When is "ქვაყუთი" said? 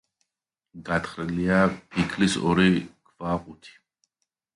3.11-3.77